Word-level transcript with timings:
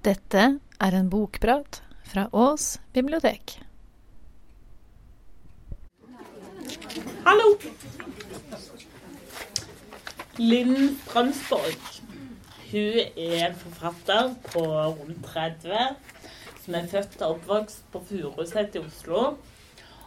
Dette 0.00 0.42
er 0.80 0.94
en 0.96 1.10
bokprat 1.12 1.82
fra 2.08 2.22
Ås 2.32 2.78
bibliotek. 2.96 3.58
Hallo! 7.26 7.50
Linn 10.38 10.96
Strømsborg. 11.02 11.84
Hun 12.70 12.98
er 13.12 13.50
en 13.50 13.60
forfatter 13.60 14.32
på 14.48 14.64
rundt 14.64 15.20
30 15.28 15.84
som 16.64 16.80
er 16.80 16.88
født 16.96 17.20
og 17.20 17.36
oppvokst 17.36 17.84
på 17.92 18.04
Furuset 18.08 18.80
i 18.80 18.86
Oslo. 18.86 19.22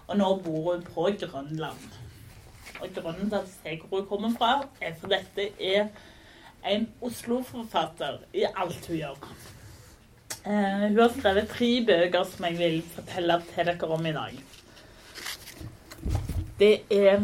Og 0.07 0.17
nå 0.17 0.35
bor 0.41 0.71
hun 0.71 0.85
på 0.89 1.09
Grønland. 1.21 1.89
Og 2.81 2.89
grunnen 2.97 3.29
til 3.29 3.43
at 3.43 3.59
jeg 3.65 3.83
hvor 3.85 4.01
hun 4.01 4.09
kommer 4.09 4.37
fra, 4.41 4.53
er 4.81 4.97
for 4.97 5.13
dette 5.13 5.51
er 5.61 5.91
en 6.65 6.89
Oslo-forfatter 7.01 8.23
i 8.33 8.49
alt 8.55 8.87
hun 8.87 8.97
gjør. 8.97 9.27
Eh, 10.43 10.79
hun 10.89 10.97
har 10.99 11.11
skrevet 11.13 11.45
tre 11.47 11.67
bøker 11.87 12.25
som 12.27 12.45
jeg 12.49 12.57
vil 12.59 12.73
fortelle 12.91 13.37
til 13.47 13.69
dere 13.69 13.87
om 13.95 14.05
i 14.05 14.11
dag. 14.11 14.39
Det 16.59 16.73
er 16.91 17.21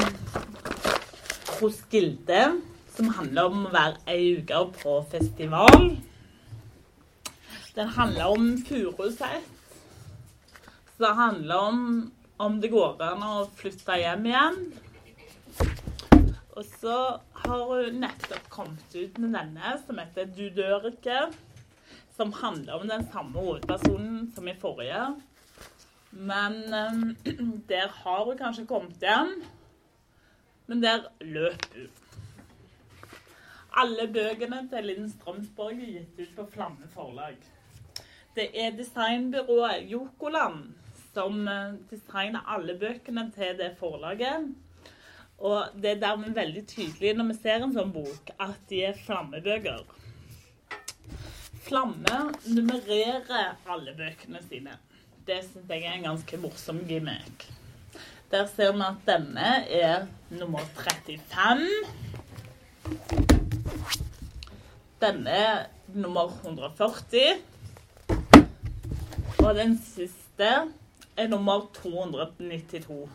'Hos 1.60 1.82
Gilde', 1.92 2.62
som 2.96 3.08
handler 3.08 3.42
om 3.44 3.66
å 3.66 3.72
være 3.74 3.98
ei 4.08 4.38
uke 4.38 4.62
på 4.84 4.94
festival. 5.12 5.98
Den 7.76 7.88
handler 7.88 8.26
om 8.26 8.58
Furuset. 8.68 9.44
Så 10.96 10.98
det 11.04 11.16
handler 11.16 11.56
om 11.56 12.12
om 12.40 12.62
det 12.62 12.72
går 12.72 13.02
an 13.04 13.24
å 13.24 13.50
flytte 13.56 13.98
hjem 14.00 14.26
igjen. 14.26 14.74
Og 16.56 16.66
så 16.80 17.20
har 17.34 17.66
hun 17.68 18.00
nettopp 18.00 18.50
kommet 18.50 18.96
ut 18.96 19.18
med 19.18 19.34
denne, 19.34 19.76
som 19.86 19.98
heter 19.98 20.26
'Du 20.26 20.50
dør 20.56 20.88
ikke'. 20.92 21.49
Som 22.20 22.34
handler 22.36 22.82
om 22.82 22.90
den 22.92 23.06
samme 23.14 23.40
hovedpersonen 23.40 24.26
som 24.36 24.48
i 24.52 24.56
forrige. 24.60 25.06
Men 26.12 26.58
um, 26.74 27.16
der 27.72 27.88
har 28.02 28.26
hun 28.26 28.38
kanskje 28.38 28.68
kommet 28.68 29.00
hjem. 29.00 29.38
Men 30.68 30.84
der 30.84 31.08
løp 31.24 31.64
hun. 31.74 31.88
Alle 33.80 34.10
bøkene 34.12 34.64
til 34.68 34.88
Linn 34.90 35.08
Strømsborg 35.08 35.78
er 35.80 35.92
gitt 35.94 36.20
ut 36.20 36.36
på 36.36 36.46
Flamme 36.58 36.90
forlag. 36.92 37.38
Det 38.36 38.50
er 38.52 38.74
designbyrået 38.76 39.86
Jokoland 39.88 40.74
som 41.14 41.48
eh, 41.48 41.78
designer 41.92 42.44
alle 42.48 42.76
bøkene 42.82 43.30
til 43.36 43.56
det 43.60 43.76
forlaget. 43.80 44.50
Og 45.40 45.80
det 45.82 45.92
er 45.92 46.02
dermed 46.02 46.36
veldig 46.36 46.66
tydelig 46.68 47.14
når 47.16 47.32
vi 47.32 47.38
ser 47.40 47.64
en 47.64 47.76
sånn 47.76 47.94
bok, 47.96 48.34
at 48.42 48.60
de 48.72 48.84
er 48.90 48.98
flammebøker. 49.06 49.86
Flamme 51.60 52.20
nummererer 52.48 53.56
alle 53.68 53.94
bøkene 53.98 54.40
sine. 54.48 54.78
Det 55.28 55.42
syns 55.44 55.70
jeg 55.70 55.84
er 55.84 55.98
en 55.98 56.06
ganske 56.08 56.38
morsom 56.40 56.80
gimmick. 56.88 57.46
Der 58.32 58.46
ser 58.48 58.72
vi 58.72 58.86
at 58.86 59.04
denne 59.08 59.50
er 59.68 60.06
nummer 60.30 60.64
35. 60.78 61.68
Denne 65.02 65.30
er 65.30 65.66
nummer 65.94 66.32
140. 66.46 67.20
Og 69.40 69.56
den 69.56 69.78
siste 69.84 70.50
er 71.18 71.28
nummer 71.28 71.68
292. 71.82 73.10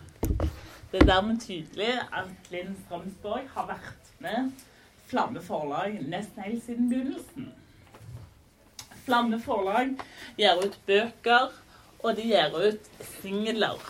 Det 0.92 1.02
er 1.02 1.06
dermed 1.06 1.40
tydelig 1.40 1.92
at 2.12 2.50
Linn 2.50 2.76
Strømsborg 2.84 3.48
har 3.56 3.66
vært 3.72 4.14
med 4.18 4.52
Flamme 5.06 5.42
forlag 5.42 5.98
nesten 6.08 6.42
helt 6.42 6.64
siden 6.64 6.88
begynnelsen. 6.88 7.52
Flamme 9.05 9.41
forlag 9.44 9.94
gir 10.38 10.60
ut 10.64 10.78
bøker, 10.88 11.52
og 12.05 12.16
de 12.16 12.24
gir 12.30 12.56
ut 12.56 12.91
singler. 13.19 13.80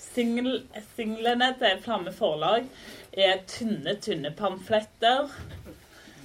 Singl, 0.00 0.62
singlene 0.96 1.50
til 1.60 1.80
Flamme 1.84 2.12
forlag 2.16 2.64
er 3.12 3.42
tynne, 3.48 3.98
tynne 4.00 4.32
pamfletter 4.36 5.28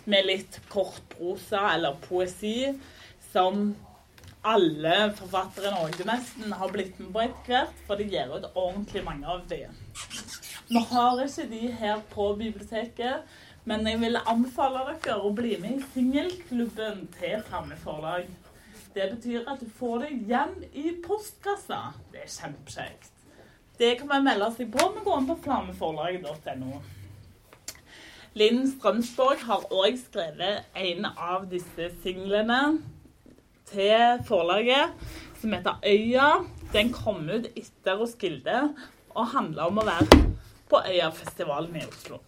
med 0.09 0.27
litt 0.29 0.59
kortprosa 0.71 1.73
eller 1.75 1.99
poesi 2.07 2.71
som 3.31 3.73
alle 4.41 4.95
forfattere 5.19 5.69
i 5.69 5.75
Norge 5.75 6.07
nesten 6.07 6.55
har 6.57 6.71
blitt 6.73 6.97
med 6.99 7.11
på 7.13 7.21
etter 7.27 7.51
hvert, 7.51 7.83
for 7.85 7.99
de 7.99 8.07
gir 8.09 8.31
ut 8.31 8.47
ordentlig 8.55 9.03
mange 9.05 9.27
av 9.29 9.43
de. 9.51 9.65
Vi 10.71 10.81
har 10.89 11.19
ikke 11.21 11.45
de 11.51 11.61
her 11.77 12.01
på 12.13 12.31
biblioteket, 12.39 13.27
men 13.69 13.85
jeg 13.85 13.99
vil 14.01 14.17
anbefale 14.25 14.85
dere 14.89 15.19
å 15.21 15.33
bli 15.37 15.55
med 15.61 15.77
i 15.77 15.89
singelklubben 15.93 17.03
til 17.19 17.43
Flamme 17.47 17.77
forlag. 17.83 18.29
Det 18.95 19.07
betyr 19.13 19.45
at 19.47 19.61
du 19.61 19.67
får 19.77 20.05
det 20.05 20.15
hjem 20.27 20.55
i 20.73 20.95
postkassa. 21.05 21.91
Det 22.11 22.25
er 22.25 22.31
kjempekjekt. 22.31 23.11
Det 23.79 23.93
kan 23.99 24.09
man 24.09 24.25
melde 24.25 24.49
seg 24.55 24.71
på 24.73 24.87
med 24.91 25.01
å 25.01 25.05
gå 25.05 25.19
inn 25.19 25.29
på 25.29 25.37
flammeforlaget.no. 25.45 26.81
Linn 28.39 28.65
Strømsborg 28.71 29.45
har 29.47 29.63
òg 29.75 29.97
skrevet 29.99 30.77
en 30.77 31.07
av 31.11 31.47
disse 31.51 31.89
singlene 32.03 32.59
til 33.71 34.21
forlaget, 34.27 34.93
som 35.41 35.55
heter 35.55 35.79
Øya. 35.87 36.27
Den 36.71 36.91
kom 36.95 37.25
ut 37.27 37.49
etter 37.51 37.99
Roskilde 37.99 38.57
og 39.11 39.31
handler 39.33 39.71
om 39.71 39.81
å 39.81 39.87
være 39.87 40.21
på 40.71 40.79
Øyafestivalen 40.87 41.81
i 41.81 41.87
Oslo. 41.87 42.21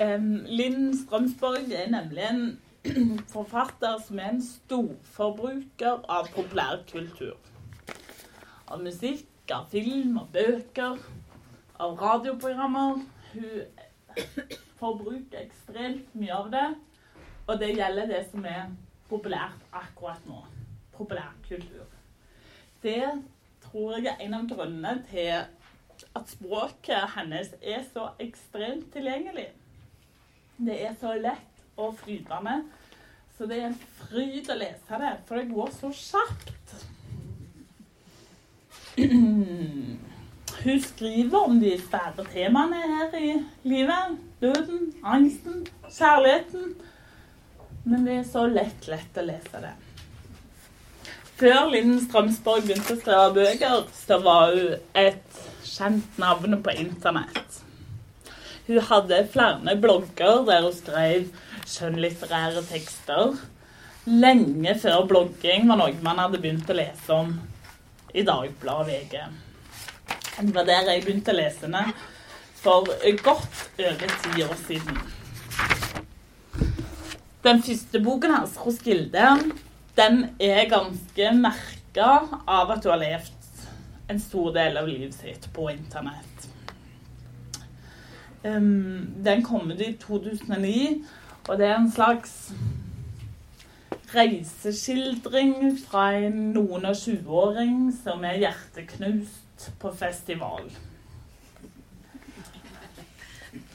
Linn 0.00 0.90
Strømsborg 0.98 1.70
er 1.70 1.90
nemlig 1.90 2.24
en 2.26 2.60
forfatter 3.34 4.00
som 4.02 4.18
er 4.18 4.32
en 4.32 4.40
storforbruker 4.42 6.02
av 6.10 6.32
populærkultur. 6.34 7.36
Av 8.66 8.82
musikk, 8.82 9.28
av 9.54 9.68
film, 9.70 10.18
av 10.18 10.32
bøker, 10.34 10.98
av 11.78 11.94
radioprogrammer. 12.02 13.04
Hun 13.36 14.18
forbruker 14.82 15.44
ekstremt 15.44 16.10
mye 16.18 16.42
av 16.42 16.50
det. 16.50 16.66
Og 17.46 17.58
det 17.62 17.72
gjelder 17.76 18.10
det 18.10 18.26
som 18.32 18.44
er 18.50 18.74
populært 19.06 19.62
akkurat 19.70 20.26
nå. 20.26 20.42
Populærkultur. 20.98 21.86
Det 22.82 23.02
tror 23.62 24.00
jeg 24.00 24.10
er 24.16 24.26
en 24.26 24.40
av 24.42 24.50
grunnene 24.50 24.98
til 25.06 25.36
at 25.38 26.30
språket 26.30 27.14
hennes 27.14 27.54
er 27.62 27.84
så 27.94 28.10
ekstremt 28.18 28.90
tilgjengelig. 28.92 29.52
Det 30.56 30.76
er 30.86 30.94
så 31.00 31.14
lett 31.18 31.62
og 31.76 31.96
flytende. 31.98 32.62
Så 33.38 33.46
det 33.50 33.58
er 33.58 33.70
en 33.72 33.78
fryd 33.98 34.50
å 34.52 34.56
lese 34.58 34.98
det, 35.00 35.14
for 35.26 35.40
det 35.40 35.50
går 35.50 35.72
så 35.74 35.90
kjapt. 35.98 36.74
Hun 40.64 40.80
skriver 40.80 41.38
om 41.40 41.58
de 41.60 41.72
svære 41.82 42.26
temaene 42.30 42.78
her 42.78 43.16
i 43.18 43.32
livet. 43.66 44.20
Døden, 44.40 44.92
angsten, 45.02 45.64
kjærligheten. 45.90 46.76
Men 47.84 48.06
det 48.06 48.20
er 48.20 48.30
så 48.30 48.46
lett, 48.46 48.86
lett 48.88 49.18
å 49.18 49.26
lese 49.26 49.64
det. 49.66 49.74
Før 51.34 51.66
Linn 51.72 51.98
Strømsborg 51.98 52.68
begynte 52.68 52.94
å 52.94 53.00
skrive 53.00 53.34
bøker, 53.34 53.82
så 54.06 54.20
var 54.22 54.54
hun 54.54 54.76
et 54.94 55.44
kjent 55.66 56.22
navn 56.22 56.54
på 56.62 56.78
internett. 56.78 57.63
Hun 58.66 58.80
hadde 58.80 59.26
flere 59.28 59.74
blogger 59.76 60.44
der 60.48 60.62
hun 60.64 60.72
skrev 60.72 61.26
skjønnlitterære 61.68 62.62
tekster. 62.64 63.34
Lenge 64.08 64.72
før 64.80 65.04
blogging 65.08 65.68
var 65.68 65.80
noe 65.80 65.96
man 66.04 66.22
hadde 66.22 66.40
begynt 66.40 66.70
å 66.72 66.76
lese 66.78 67.12
om 67.12 67.34
i 68.14 68.24
Dagbladet 68.24 68.88
VG. 68.88 69.18
Det 70.38 70.54
var 70.56 70.68
der 70.68 70.88
jeg 70.92 71.04
begynte 71.04 71.34
å 71.34 71.36
lese 71.36 71.66
henne 71.66 71.84
for 72.64 72.88
godt 73.26 73.60
over 73.84 74.16
ti 74.24 74.46
år 74.46 74.56
siden. 74.64 75.02
Den 77.44 77.60
første 77.62 78.00
boken 78.00 78.32
hans, 78.32 78.56
'Roskilde', 78.56 79.52
den 79.96 80.22
er 80.40 80.64
ganske 80.72 81.32
merka 81.36 82.08
av 82.48 82.72
at 82.72 82.84
hun 82.84 82.94
har 82.94 83.02
levd 83.04 83.68
en 84.08 84.20
stor 84.20 84.52
del 84.56 84.80
av 84.80 84.88
livet 84.88 85.14
sitt 85.14 85.52
på 85.52 85.68
internett. 85.68 86.53
Um, 88.44 89.14
den 89.24 89.42
kom 89.42 89.70
ut 89.70 89.80
i 89.80 89.92
2009, 89.96 91.04
og 91.48 91.58
det 91.58 91.66
er 91.66 91.78
en 91.78 91.90
slags 91.90 92.52
reiseskildring 94.14 95.78
fra 95.80 96.10
en 96.12 96.36
noen 96.52 96.84
og 96.84 96.98
20-åring 96.98 97.88
som 98.02 98.24
er 98.24 98.42
hjerteknust 98.42 99.70
på 99.80 99.92
festival. 99.96 100.68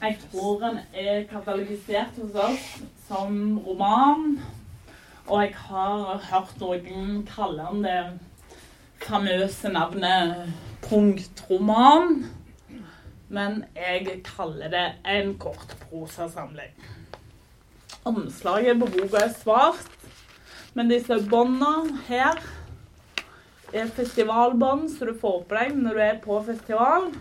Jeg 0.02 0.18
tror 0.32 0.60
den 0.60 0.80
er 0.94 1.26
katalogisert 1.28 2.16
hos 2.22 2.36
oss 2.36 2.70
som 3.08 3.58
roman. 3.66 4.40
Og 5.28 5.42
jeg 5.44 5.54
har 5.56 6.22
hørt 6.32 6.56
noen 6.62 7.24
kalle 7.28 7.66
den 7.72 7.84
det 7.84 8.00
famøse 9.04 9.70
navnet 9.70 10.54
punktroman. 10.86 12.26
Men 13.30 13.64
jeg 13.78 14.24
kaller 14.26 14.72
det 14.74 14.86
en 15.06 15.36
kortprosasamling. 15.38 16.74
Omslaget 18.10 18.80
på 18.80 18.88
boka 18.90 19.22
er 19.22 19.34
svart, 19.38 19.92
men 20.74 20.90
disse 20.90 21.14
båndene 21.30 22.00
her 22.08 22.42
er 23.74 23.92
festivalbånd 23.94 24.88
som 24.96 25.12
du 25.12 25.20
får 25.22 25.44
på 25.46 25.60
deg 25.60 25.78
når 25.78 25.94
du 25.94 26.02
er 26.08 26.18
på 26.24 26.40
festival. 26.48 27.12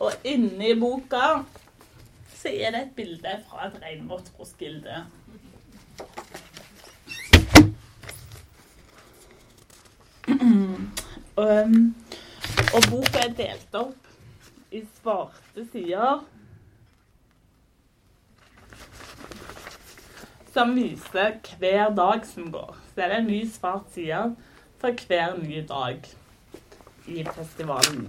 Og 0.00 0.12
inni 0.24 0.72
boka 0.80 1.42
så 2.38 2.48
er 2.48 2.72
det 2.72 2.80
et 2.86 2.96
bilde 2.96 3.36
fra 3.50 3.66
et 3.66 3.80
regnvått 3.82 4.32
Roskilde. 4.38 5.04
Um, 11.38 11.94
og 12.74 12.82
boka 12.90 13.20
er 13.22 13.34
delt 13.38 13.76
opp 13.78 14.07
i 14.70 14.82
svarte 14.98 15.64
sider 15.72 16.20
som 20.52 20.74
viser 20.74 21.36
hver 21.60 21.92
dag 21.94 22.24
som 22.26 22.48
går. 22.52 22.76
Så 22.94 23.04
er 23.04 23.12
det 23.12 23.18
en 23.22 23.30
ny 23.30 23.42
svart 23.48 23.90
side 23.94 24.22
for 24.80 25.04
hver 25.08 25.36
ny 25.38 25.62
dag 25.68 26.08
i 27.08 27.24
festivalen. 27.24 28.08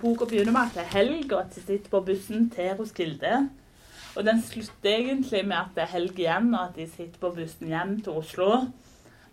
Boka 0.00 0.26
begynner 0.28 0.54
med 0.54 0.62
at 0.62 0.76
det 0.76 0.84
er 0.84 0.92
helg, 0.94 1.32
og 1.32 1.40
at 1.40 1.54
de 1.54 1.62
sitter 1.62 1.90
på 1.90 2.02
bussen 2.06 2.50
til 2.50 2.76
Roskilde. 2.78 3.48
Og 4.16 4.24
den 4.24 4.42
slutter 4.42 4.92
egentlig 4.92 5.42
med 5.44 5.56
at 5.56 5.74
det 5.74 5.82
er 5.84 5.94
helg 5.96 6.20
igjen, 6.20 6.54
og 6.54 6.68
at 6.68 6.78
de 6.78 6.86
sitter 6.88 7.18
på 7.20 7.32
bussen 7.36 7.72
hjem 7.72 7.98
til 8.00 8.20
Oslo. 8.22 8.52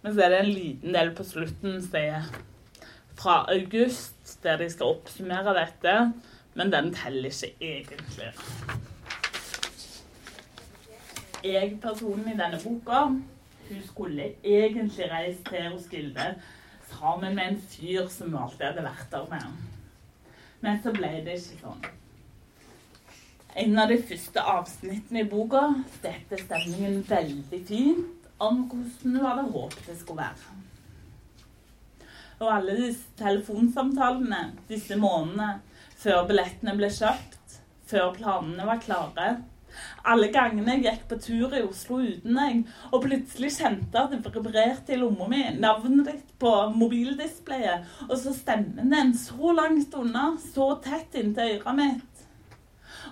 Men 0.02 0.16
så 0.16 0.26
er 0.26 0.34
det 0.34 0.40
en 0.42 0.52
liten 0.52 0.98
del 0.98 1.14
på 1.16 1.24
slutten 1.28 1.78
som 1.86 2.00
er 2.02 2.26
fra 3.20 3.46
august, 3.52 4.44
der 4.44 4.58
de 4.58 4.70
skal 4.70 4.96
oppsummere 4.96 5.56
dette. 5.58 6.14
Men 6.54 6.72
den 6.72 6.94
teller 6.94 7.30
ikke 7.30 7.56
egentlig. 7.62 8.32
Jeg 11.44 11.78
personen 11.82 12.28
i 12.30 12.38
denne 12.40 12.60
boka 12.64 13.06
hun 13.70 13.82
skulle 13.88 14.34
egentlig 14.44 15.12
reist 15.12 15.46
til 15.50 15.72
Roskilde 15.72 16.36
sammen 16.92 17.36
med 17.36 17.44
en 17.48 17.62
fyr 17.70 18.08
som 18.12 18.36
alltid 18.36 18.66
hadde 18.66 18.86
vært 18.86 19.12
der 19.12 19.28
med. 19.32 19.46
Men 20.62 20.80
så 20.84 20.94
ble 20.96 21.10
det 21.26 21.38
ikke 21.40 21.60
sånn. 21.64 21.88
En 23.64 23.80
av 23.80 23.90
de 23.92 24.00
første 24.02 24.44
avsnittene 24.54 25.24
i 25.24 25.30
boka 25.30 25.64
setter 26.02 26.42
stemningen 26.42 27.04
veldig 27.10 27.60
fint 27.68 28.30
om 28.42 28.64
hvordan 28.70 29.18
hun 29.18 29.26
hadde 29.26 29.50
håpet 29.52 29.90
det 29.90 29.98
skulle 30.00 30.24
være. 30.24 30.54
Og 32.44 32.50
alle 32.52 32.76
disse 32.76 33.14
telefonsamtalene 33.20 34.42
disse 34.68 34.98
månedene 35.00 35.62
før 36.04 36.26
billettene 36.28 36.76
ble 36.76 36.90
kjøpt, 36.92 37.60
før 37.88 38.12
planene 38.18 38.68
var 38.68 38.82
klare, 38.84 39.28
alle 40.06 40.28
gangene 40.34 40.76
jeg 40.76 40.84
gikk 40.86 41.06
på 41.10 41.18
tur 41.24 41.54
i 41.56 41.64
Oslo 41.66 42.00
uten 42.04 42.38
deg, 42.38 42.64
og 42.92 43.06
plutselig 43.06 43.54
kjente 43.56 44.02
at 44.02 44.12
det 44.14 44.20
vibrerte 44.36 44.94
i 44.94 45.00
lomma 45.00 45.30
mi, 45.32 45.42
navnet 45.58 46.10
ditt 46.12 46.34
på 46.42 46.52
mobildisplayet, 46.76 47.88
og 48.10 48.16
så 48.20 48.36
stemmen 48.36 48.94
din 48.94 49.14
så 49.18 49.56
langt 49.56 49.96
unna, 49.98 50.34
så 50.54 50.74
tett 50.84 51.18
inntil 51.20 51.58
øret 51.58 51.80
mitt 51.80 52.13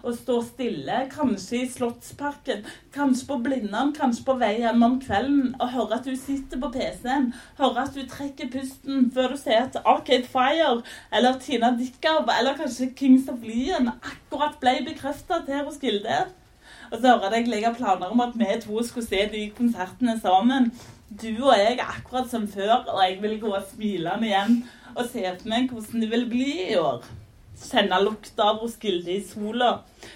og 0.01 0.15
stå 0.17 0.37
stille, 0.45 0.97
kanskje 1.11 1.61
i 1.61 1.69
Slottsparken, 1.69 2.65
kanskje 2.95 3.27
på 3.29 3.37
Blindern, 3.45 3.93
kanskje 3.95 4.25
på 4.27 4.35
vei 4.41 4.53
hjem 4.61 4.85
om 4.87 4.97
kvelden, 5.03 5.55
og 5.59 5.73
høre 5.75 5.99
at 5.99 6.07
du 6.07 6.15
sitter 6.19 6.61
på 6.61 6.71
PC-en, 6.75 7.31
høre 7.59 7.85
at 7.85 7.95
du 7.95 8.03
trekker 8.09 8.51
pusten 8.53 9.09
før 9.15 9.35
du 9.35 9.39
ser 9.41 9.65
at 9.67 9.79
Arcade 9.85 10.29
Fire 10.31 10.81
eller 11.11 11.39
Tina 11.43 11.73
Dickow 11.77 12.25
eller 12.39 12.57
kanskje 12.59 12.91
Kings 12.95 13.29
of 13.31 13.43
Leon 13.45 13.91
akkurat 13.93 14.59
ble 14.61 14.79
bekrefta 14.87 15.41
til 15.47 15.65
Roskilde. 15.67 16.23
Og 16.91 16.99
så 16.99 17.13
hører 17.13 17.37
jeg 17.37 17.47
legge 17.47 17.71
planer 17.77 18.11
om 18.11 18.23
at 18.23 18.35
vi 18.35 18.49
to 18.63 18.83
skulle 18.83 19.07
se 19.07 19.23
de 19.31 19.45
konsertene 19.55 20.17
sammen. 20.19 20.71
Du 21.11 21.29
og 21.47 21.55
jeg 21.59 21.77
er 21.77 21.87
akkurat 21.87 22.29
som 22.31 22.47
før, 22.47 22.85
og 22.87 23.01
jeg 23.03 23.17
vil 23.23 23.39
gå 23.39 23.55
smilende 23.71 24.27
hjem 24.27 24.61
og 24.95 25.05
se 25.07 25.23
for 25.23 25.47
meg 25.51 25.71
hvordan 25.71 26.03
det 26.03 26.11
vil 26.11 26.29
bli 26.31 26.51
i 26.71 26.77
år. 26.79 27.03
Kjenne 27.61 27.99
lukta 28.01 28.47
av 28.49 28.63
Roskilde 28.63 29.13
i 29.13 29.21
sola. 29.23 29.69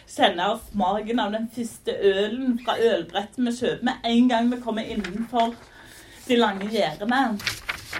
Kjenne 0.09 0.47
smaken 0.71 1.21
av 1.21 1.35
den 1.35 1.45
første 1.53 1.93
ølen 1.93 2.57
fra 2.63 2.73
ølbrettet 2.81 3.37
vi 3.37 3.53
kjøper 3.59 3.85
med 3.85 4.09
en 4.11 4.31
gang 4.31 4.49
vi 4.51 4.59
kommer 4.63 4.89
innenfor 4.95 5.53
de 6.25 6.39
lange 6.39 6.71
gjerdene. 6.73 7.21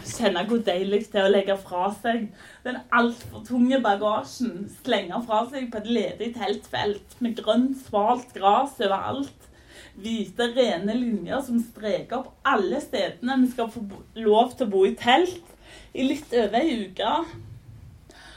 Kjenne 0.04 0.44
hvor 0.50 0.64
deilig 0.66 1.06
det 1.14 1.22
er 1.22 1.30
å 1.30 1.32
legge 1.32 1.56
fra 1.62 1.88
seg 2.02 2.26
den 2.66 2.82
altfor 3.00 3.46
tunge 3.48 3.80
bagasjen. 3.86 4.66
Slenge 4.82 5.22
fra 5.30 5.46
seg 5.54 5.70
på 5.72 5.82
et 5.84 5.92
ledig 6.00 6.34
teltfelt 6.36 7.18
med 7.22 7.38
grønt, 7.40 7.78
svalt 7.86 8.34
gress 8.36 8.80
overalt. 8.82 9.52
Hvite, 9.96 10.50
rene 10.58 10.98
linjer 10.98 11.40
som 11.46 11.62
streker 11.64 12.18
opp 12.24 12.48
alle 12.50 12.82
stedene 12.84 13.38
vi 13.46 13.52
skal 13.54 13.70
få 13.72 13.86
lov 14.20 14.56
til 14.58 14.68
å 14.68 14.74
bo 14.74 14.88
i 14.90 14.96
telt 15.00 15.54
i 15.96 16.10
litt 16.10 16.34
over 16.34 16.60
ei 16.60 16.80
uke. 16.90 17.12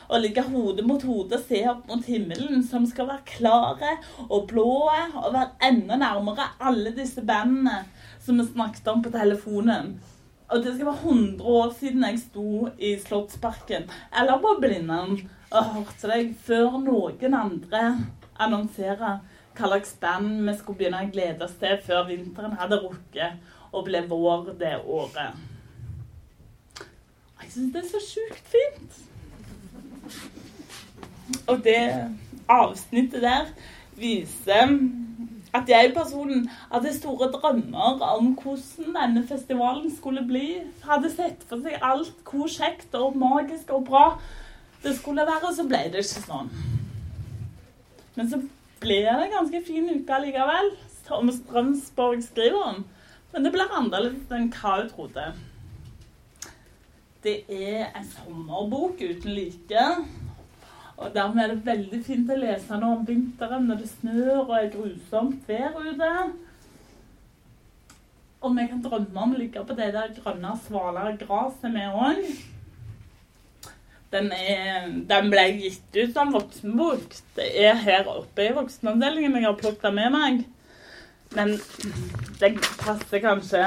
Og 0.09 0.23
ligge 0.25 0.43
hode 0.43 0.85
mot 0.89 1.03
hode 1.05 1.37
og 1.37 1.47
se 1.49 1.63
opp 1.69 1.89
mot 1.91 2.05
himmelen, 2.09 2.63
som 2.65 2.87
skal 2.89 3.11
være 3.11 3.27
klare 3.29 3.97
og 4.29 4.47
blå, 4.49 4.89
og 4.89 5.33
være 5.35 5.51
enda 5.69 5.99
nærmere 6.01 6.51
alle 6.61 6.95
disse 6.97 7.25
bandene 7.25 7.83
som 8.25 8.41
vi 8.41 8.47
snakket 8.47 8.89
om 8.89 9.03
på 9.05 9.13
telefonen. 9.13 9.99
Og 10.49 10.65
det 10.65 10.75
skal 10.75 10.87
være 10.87 11.11
100 11.13 11.45
år 11.45 11.75
siden 11.77 12.05
jeg 12.05 12.21
sto 12.23 12.69
i 12.79 12.95
Slottsparken 13.01 13.91
eller 14.17 14.41
på 14.41 14.55
Blindern 14.63 15.19
og 15.51 15.73
hørte 15.75 16.09
deg 16.09 16.31
før 16.45 16.79
noen 16.81 17.37
andre 17.37 17.83
annonserer 18.41 19.21
hva 19.59 19.69
slags 19.69 19.93
band 20.01 20.47
vi 20.47 20.55
skulle 20.57 20.79
begynne 20.79 21.03
å 21.05 21.11
glede 21.13 21.45
oss 21.45 21.57
til 21.61 21.77
før 21.85 22.07
vinteren 22.09 22.57
hadde 22.61 22.81
rukket 22.81 23.53
og 23.73 23.85
ble 23.89 24.05
vår 24.09 24.53
det 24.61 24.77
året. 24.87 25.37
Jeg 27.43 27.53
syns 27.53 27.73
det 27.75 27.83
er 27.83 27.91
så 27.93 28.03
sjukt 28.05 28.53
fint. 28.55 29.03
Og 31.47 31.65
det 31.65 31.81
avsnittet 32.49 33.23
der 33.23 33.51
viser 33.99 34.75
at 35.57 35.69
jeg-personen 35.69 36.49
hadde 36.73 36.93
store 36.97 37.31
drømmer 37.33 38.03
om 38.05 38.35
hvordan 38.43 38.97
denne 38.97 39.25
festivalen 39.29 39.97
skulle 39.97 40.25
bli. 40.29 40.61
Hadde 40.85 41.11
sett 41.13 41.45
for 41.49 41.65
seg 41.65 41.81
alt 41.83 42.13
hvor 42.29 42.51
kjekt 42.53 42.95
og 42.99 43.17
magisk 43.17 43.73
og 43.73 43.87
bra 43.89 44.05
det 44.83 44.95
skulle 44.99 45.25
være, 45.27 45.49
og 45.49 45.55
så 45.57 45.65
ble 45.67 45.81
det 45.91 46.05
ikke 46.05 46.23
sånn. 46.23 46.51
Men 48.15 48.29
så 48.31 48.39
ble 48.83 49.01
det 49.03 49.15
en 49.15 49.35
ganske 49.35 49.63
fin 49.67 49.89
uke 49.91 50.21
likevel, 50.23 50.71
som 51.09 51.33
Strømsborg 51.35 52.23
skriver 52.23 52.63
om. 52.75 52.85
Men 53.33 53.45
det 53.45 53.53
blir 53.55 53.75
annerledes 53.75 54.31
enn 54.35 54.53
hva 54.55 54.77
hun 54.79 54.93
trodde. 54.93 55.25
Det 57.23 57.43
er 57.51 57.89
en 57.99 58.05
sommerbok 58.07 59.01
uten 59.03 59.33
like. 59.35 59.87
Og 60.99 61.15
dermed 61.15 61.45
er 61.45 61.55
det 61.55 61.67
veldig 61.67 62.03
fint 62.07 62.31
å 62.31 62.37
lese 62.39 62.79
nå 62.79 62.91
om 62.97 63.07
vinteren 63.07 63.67
når 63.71 63.83
det 63.83 63.89
snør 63.91 64.45
og 64.45 64.55
er 64.59 64.71
grusomt 64.73 65.51
vær 65.51 65.79
ute. 65.79 66.13
Og 68.39 68.55
vi 68.55 68.67
kan 68.71 68.83
drømme 68.83 69.25
om 69.25 69.35
å 69.35 69.39
ligge 69.39 69.65
på 69.67 69.75
det 69.79 69.91
der 69.95 70.15
grønne, 70.15 70.55
svalere 70.67 71.17
gresset, 71.19 71.75
vi 71.75 71.87
òg. 71.91 72.23
Den, 74.15 74.31
den, 75.11 75.31
ble 75.31 75.45
gitt 75.59 75.97
ut 75.99 76.15
som 76.15 76.31
voksenbok. 76.33 77.19
Det 77.37 77.49
er 77.67 77.75
her 77.83 78.09
oppe 78.09 78.47
i 78.47 78.55
voksenavdelingen 78.57 79.37
jeg 79.37 79.47
har 79.51 79.59
plukket 79.59 79.95
med 79.95 80.15
meg. 80.15 80.45
Men 81.37 81.59
det 82.41 82.55
passer 82.81 83.21
kanskje 83.21 83.67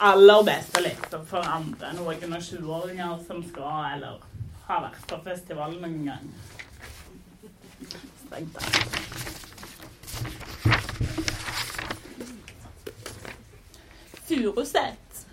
aller 0.00 0.44
best 0.48 0.76
å 0.78 0.80
lese 0.80 1.18
for 1.28 1.44
andre, 1.44 1.92
noen 1.98 2.32
og 2.32 2.44
20-åringer 2.46 3.18
som 3.26 3.42
skal, 3.44 3.96
eller 3.96 4.22
har 4.64 4.84
vært 4.86 5.04
på 5.10 5.18
festival 5.26 5.74
noen 5.76 5.98
gang. 6.08 6.30
Strengt 8.22 8.56
tatt. 8.56 9.10
Furuset, 14.30 15.24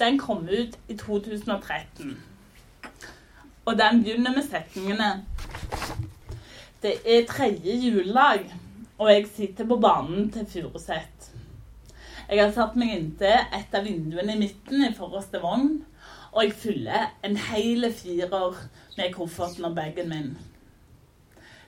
den 0.00 0.18
kom 0.18 0.48
ut 0.48 0.78
i 0.88 0.96
2013. 0.96 2.16
Og 3.62 3.76
den 3.78 4.00
begynner 4.02 4.34
med 4.34 4.42
setningene 4.48 5.10
Det 6.82 6.96
er 7.06 7.28
tredje 7.28 7.76
juledag, 7.78 8.48
og 8.98 9.12
jeg 9.12 9.28
sitter 9.36 9.68
på 9.70 9.76
banen 9.78 10.32
til 10.34 10.48
Furuset. 10.50 11.21
Jeg 12.28 12.42
har 12.42 12.52
satt 12.54 12.76
meg 12.78 12.94
inntil 12.96 13.40
et 13.52 13.74
av 13.74 13.86
vinduene 13.86 14.36
i 14.36 14.42
midten 14.44 14.84
i 14.86 14.94
forreste 14.96 15.40
vogn 15.42 15.80
og 16.32 16.46
jeg 16.46 16.54
fyller 16.56 17.10
en 17.26 17.36
hel 17.36 17.86
firer 17.92 18.56
med 18.96 19.12
kofferten 19.12 19.68
og 19.68 19.76
bagen 19.76 20.08
min. 20.08 20.30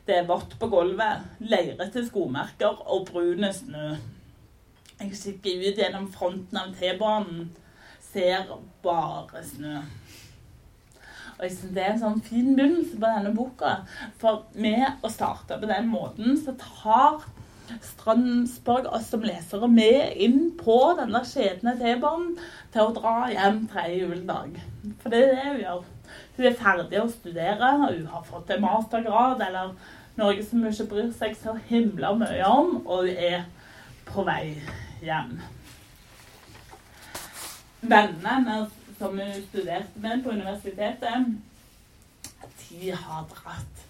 Det 0.04 0.18
er 0.18 0.28
vått 0.28 0.56
på 0.60 0.68
gulvet, 0.72 1.24
leirete 1.40 2.04
skomerker 2.06 2.80
og 2.92 3.06
brune 3.10 3.50
snø. 3.52 3.94
Jeg 5.00 5.12
kikker 5.20 5.66
ut 5.66 5.80
gjennom 5.80 6.08
fronten 6.12 6.60
av 6.60 6.72
T-banen, 6.78 7.50
ser 8.04 8.48
bare 8.84 9.44
snø. 9.44 9.78
Og 11.34 11.44
jeg 11.44 11.52
synes 11.52 11.74
Det 11.74 11.82
er 11.82 11.92
en 11.92 12.00
sånn 12.00 12.20
fin 12.24 12.52
begynnelse 12.56 12.96
på 12.96 13.10
denne 13.10 13.34
boka. 13.36 13.72
For 14.20 14.44
med 14.54 15.02
å 15.02 15.10
starte 15.12 15.58
på 15.60 15.68
den 15.68 15.88
måten, 15.90 16.38
så 16.38 16.54
tar 16.56 17.24
Strømsborg 17.64 18.90
oss 18.92 19.08
som 19.12 19.24
lesere 19.24 19.68
med 19.72 20.18
inn 20.20 20.52
på 20.60 20.76
denne 20.98 21.16
der 21.16 21.28
skjebne 21.28 21.74
T-banen 21.80 22.34
til 22.74 22.82
å 22.84 22.94
dra 22.96 23.14
hjem 23.32 23.64
tredje 23.72 24.02
juledag. 24.02 24.58
For 25.02 25.14
det 25.14 25.22
er 25.22 25.32
det 25.32 25.48
hun 25.48 25.60
gjør. 25.62 25.82
Hun 26.36 26.46
er 26.50 26.56
ferdig 26.58 27.00
å 27.00 27.08
studere, 27.10 27.70
og 27.86 27.96
hun 27.96 28.06
har 28.12 28.24
fått 28.28 28.52
en 28.52 28.64
mastergrad 28.64 29.42
eller 29.46 29.74
noe 30.18 30.46
som 30.46 30.62
hun 30.62 30.70
ikke 30.70 30.90
bryr 30.92 31.10
seg 31.16 31.36
så 31.38 31.56
himla 31.70 32.12
mye 32.18 32.48
om, 32.48 32.76
og 32.84 33.08
hun 33.08 33.22
er 33.32 33.46
på 34.10 34.26
vei 34.26 34.56
hjem. 35.02 35.38
Vennene 37.84 38.36
hennes 38.36 38.76
som 38.98 39.18
hun 39.18 39.40
studerte 39.48 40.04
med 40.04 40.22
på 40.24 40.36
universitetet, 40.36 41.32
de 42.64 42.92
har 42.92 43.26
dratt 43.32 43.82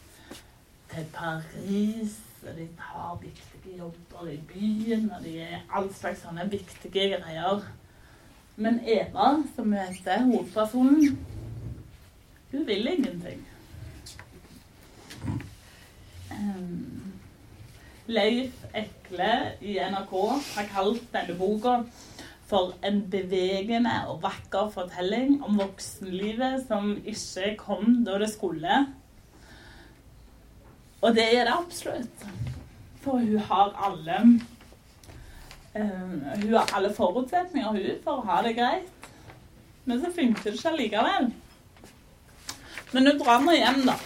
til 0.94 1.04
Paris, 1.14 2.16
og 2.44 2.56
de 2.56 2.68
tar 2.78 3.18
viktige 3.22 3.53
jobber 3.66 4.28
i 4.30 4.40
byen, 4.48 5.10
og 5.16 5.24
de 5.24 5.38
er 5.40 5.64
all 5.74 5.88
slags 5.94 6.22
sånne 6.24 6.46
viktige 6.52 7.14
greier. 7.16 7.64
Men 8.56 8.80
Eva, 8.86 9.34
som 9.56 9.72
heter 9.74 10.22
hovedpersonen, 10.28 11.18
hun 12.52 12.66
vil 12.66 12.86
ingenting. 12.92 13.40
Um, 16.30 17.12
Leif 18.06 18.64
Ekle 18.76 19.56
i 19.64 19.78
NRK 19.80 20.12
har 20.54 20.68
kalt 20.70 21.06
denne 21.14 21.36
boka 21.38 21.78
for 22.46 22.74
en 22.84 23.00
bevegende 23.10 23.94
og 24.12 24.20
vakker 24.22 24.68
fortelling 24.74 25.38
om 25.42 25.56
voksenlivet 25.58 26.66
som 26.68 26.92
ikke 27.00 27.54
kom 27.58 28.02
da 28.06 28.18
det 28.22 28.30
skulle. 28.34 28.84
Og 31.02 31.16
det 31.16 31.26
er 31.32 31.48
det 31.48 31.56
absolutt. 31.56 32.28
For 33.04 33.20
hun 33.20 33.38
har 33.50 33.72
alle 33.86 34.18
uh, 35.76 35.80
Hun 36.42 36.54
har 36.54 36.74
alle 36.76 36.92
forutsetninger 36.96 37.70
hun, 37.76 37.88
for 38.04 38.20
å 38.20 38.26
ha 38.30 38.40
det 38.46 38.56
greit. 38.58 39.08
Men 39.84 40.00
så 40.00 40.12
funker 40.16 40.50
det 40.50 40.58
ikke 40.58 40.76
likevel. 40.78 41.30
Men 42.94 43.10
hun 43.10 43.20
drar 43.20 43.42
nå 43.44 43.56
hjem, 43.56 43.82
da. 43.90 43.98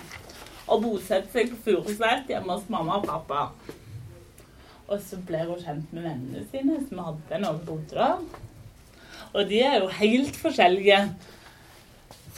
Og 0.68 0.82
bosetter 0.84 1.30
seg 1.32 1.52
på 1.52 1.62
Furuset 1.68 2.28
hjemme 2.32 2.56
hos 2.56 2.66
mamma 2.72 2.98
og 2.98 3.06
pappa. 3.06 3.46
Og 4.88 5.00
så 5.04 5.20
blir 5.28 5.48
hun 5.48 5.60
kjent 5.60 5.92
med 5.92 6.06
vennene 6.08 6.44
sine 6.50 6.78
som 6.88 7.02
hadde 7.04 7.40
noen 7.42 7.64
bodde 7.66 7.94
der. 7.94 8.22
Og 9.34 9.42
de 9.50 9.60
er 9.60 9.82
jo 9.82 9.90
helt 9.92 10.36
forskjellige 10.40 11.02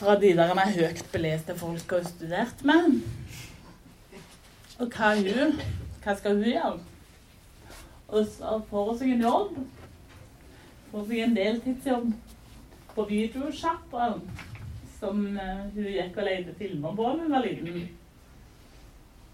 fra 0.01 0.17
de 0.19 0.33
der 0.35 0.53
med 0.57 0.73
høyt 0.75 1.03
beleste 1.13 1.55
folk 1.55 1.93
har 1.95 2.03
studert 2.09 2.63
med. 2.67 2.99
Og 4.81 4.89
hva, 4.89 5.13
hun, 5.15 5.55
hva 6.01 6.15
skal 6.17 6.37
hun 6.39 6.49
gjøre? 6.49 6.79
Og 8.11 8.25
så 8.27 8.57
får 8.69 8.89
hun 8.89 8.99
seg 8.99 9.13
en 9.13 9.25
jobb. 9.27 9.55
Får 10.91 11.07
seg 11.07 11.23
en 11.23 11.35
deltidsjobb 11.37 12.07
på 12.91 13.05
videosjappa 13.07 14.07
som 14.97 15.21
uh, 15.37 15.61
hun 15.75 15.87
gikk 15.87 16.17
og 16.17 16.27
leide 16.27 16.55
filmer 16.57 16.95
på 16.97 17.07
da 17.07 17.23
hun 17.23 17.35
var 17.35 17.45
liten. 17.45 17.83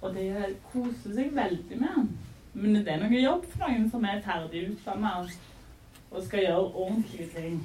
Og 0.01 0.13
det 0.13 0.27
koser 0.71 1.15
seg 1.15 1.31
veldig 1.35 1.79
med. 1.81 2.11
Men 2.57 2.79
det 2.81 2.93
er 2.93 3.01
noe 3.01 3.21
jobb 3.21 3.47
for 3.53 3.65
noen 3.65 3.89
som 3.91 4.05
er 4.07 4.23
ferdig 4.25 4.67
utdanna 4.71 5.19
og 5.23 6.23
skal 6.25 6.45
gjøre 6.45 6.71
ordentlige 6.83 7.27
ting. 7.35 7.59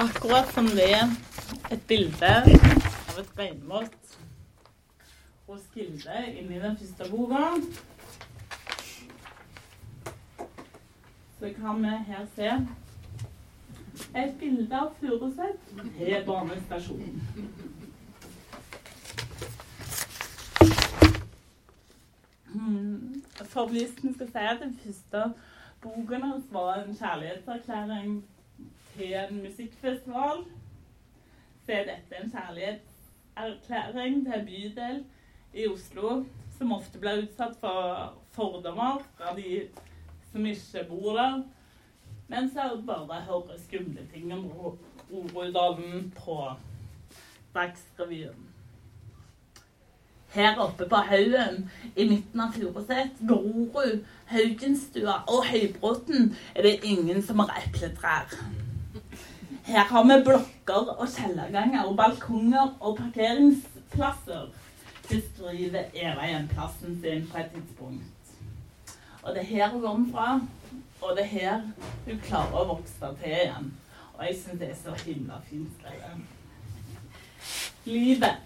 Akkurat 0.00 0.48
som 0.54 0.70
det 0.72 0.86
er 0.96 1.10
et 1.70 1.82
bilde 1.86 2.30
av 2.36 3.18
et 3.20 3.38
reinmått 3.38 4.16
hos 5.46 5.62
Gilde 5.74 6.22
inni 6.40 6.58
den 6.58 6.76
første 6.80 7.06
boka, 7.10 7.44
så 11.38 11.52
kan 11.56 11.82
vi 11.84 11.94
her 12.10 12.26
se 12.34 12.50
et 14.18 14.34
bilde 14.40 14.80
av 14.80 14.90
Furuset 14.98 15.62
til 15.98 16.16
barnestasjonen. 16.26 17.22
For 23.50 23.70
hvis 23.70 23.94
vi 24.02 24.12
skal 24.14 24.28
si 24.30 24.46
at 24.52 24.62
den 24.62 24.78
første 24.82 25.28
boken 25.82 26.22
hans 26.22 26.50
var 26.50 26.82
en 26.82 26.96
kjærlighetserklæring 26.98 28.24
til 28.96 29.14
en 29.14 29.42
musikkfestival, 29.44 30.42
så 31.66 31.72
er 31.72 31.88
dette 31.88 32.20
en 32.20 32.32
kjærlighetserklæring 32.32 34.24
til 34.26 34.44
bydel 34.46 35.04
i 35.54 35.66
Oslo 35.68 36.24
som 36.58 36.72
ofte 36.76 37.00
blir 37.00 37.22
utsatt 37.24 37.56
for 37.60 38.12
fordommer 38.36 39.00
fra 39.16 39.32
de 39.36 39.62
som 40.30 40.46
ikke 40.46 40.84
bor 40.88 41.16
der, 41.16 41.42
men 42.28 42.50
så 42.52 42.76
bare 42.86 43.22
hører 43.26 43.58
skumle 43.64 44.06
ting 44.12 44.32
om 44.34 44.50
Groruddalen 45.10 46.12
på 46.16 46.36
Dagsrevyen. 47.54 48.46
Her 50.30 50.58
oppe 50.62 50.86
på 50.88 50.96
haugen 50.96 51.70
i 51.96 52.04
midten 52.06 52.40
av 52.40 52.52
Furuset, 52.54 53.16
Grorud, 53.26 54.04
Haugenstua 54.30 55.16
og 55.26 55.48
Høybråten 55.48 56.36
er 56.54 56.62
det 56.62 56.76
ingen 56.86 57.22
som 57.22 57.42
har 57.42 57.56
epletrær. 57.64 58.36
Her 59.64 59.84
har 59.84 60.04
vi 60.04 60.22
blokker 60.24 60.94
og 60.96 61.08
kjellerganger 61.08 61.84
og 61.84 61.96
balkonger 61.96 62.72
og 62.80 62.96
parkeringsplasser, 62.96 64.48
beskriver 65.08 65.84
Eveien 65.94 66.48
plassen 66.48 66.98
sin 67.02 67.26
på 67.30 67.38
et 67.38 67.50
tidspunkt. 67.54 68.34
Og 69.22 69.34
det 69.34 69.42
er 69.42 69.50
her 69.52 69.68
hun 69.68 69.82
kommer 69.82 70.12
fra, 70.12 70.40
og 71.02 71.16
det 71.16 71.24
er 71.24 71.32
her 71.34 71.60
hun 72.06 72.20
klarer 72.24 72.60
å 72.60 72.68
vokse 72.74 73.14
til 73.22 73.34
igjen. 73.34 73.72
Og 74.16 74.26
jeg 74.26 74.38
syns 74.38 74.60
det 74.60 74.70
er 74.70 74.78
så 74.78 74.94
himla 75.04 75.40
fint 75.50 75.72
skrevet. 75.80 76.22
Livet 77.84 78.36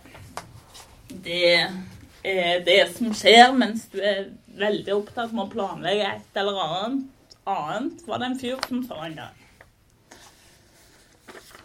det 1.25 1.71
er 2.25 2.65
det 2.67 2.81
som 2.97 3.15
skjer 3.15 3.53
mens 3.55 3.87
du 3.93 4.01
er 4.03 4.29
veldig 4.59 4.95
opptatt 4.97 5.35
med 5.35 5.47
å 5.47 5.53
planlegge 5.53 6.11
et 6.11 6.39
eller 6.41 6.61
annet, 6.65 7.09
annet 7.45 8.07
var 8.09 8.23
det 8.23 8.31
en 8.31 8.39
fyr 8.41 8.69
som 8.69 8.85
sa 8.87 9.03
en 9.05 9.19
gang. 9.19 9.44